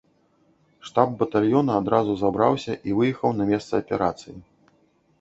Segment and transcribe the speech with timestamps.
[0.89, 4.39] Штаб батальёна адразу забраўся і выехаў на месца аперацыі.